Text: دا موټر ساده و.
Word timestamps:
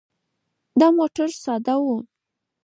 دا 0.79 0.87
موټر 0.97 1.29
ساده 1.43 1.75
و. 1.79 1.85